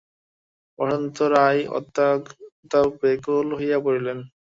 বসন্ত 0.79 1.17
রায় 1.33 1.61
অত্যন্ত 1.77 2.71
ব্যাকুল 2.99 3.47
হইয়া 3.57 3.79
পড়িলেন। 3.85 4.17